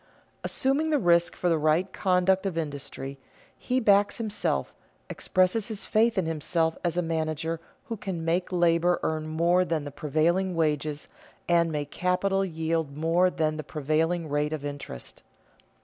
_Assuming 0.43 0.89
the 0.89 0.97
risk 0.97 1.35
for 1.35 1.47
the 1.47 1.59
right 1.59 1.93
conduct 1.93 2.47
of 2.47 2.57
industry, 2.57 3.19
he 3.55 3.79
backs 3.79 4.17
himself, 4.17 4.73
expresses 5.11 5.67
his 5.67 5.85
faith 5.85 6.17
in 6.17 6.25
himself 6.25 6.75
as 6.83 6.97
a 6.97 7.03
manager 7.03 7.59
who 7.85 7.95
can 7.95 8.25
make 8.25 8.51
labor 8.51 8.99
earn 9.03 9.27
more 9.27 9.63
than 9.63 9.83
the 9.83 9.91
prevailing 9.91 10.55
wages 10.55 11.07
and 11.47 11.71
make 11.71 11.91
capital 11.91 12.43
yield 12.43 12.97
more 12.97 13.29
than 13.29 13.57
the 13.57 13.63
prevailing 13.63 14.27
rate 14.27 14.53
of 14.53 14.65
interest. 14.65 15.21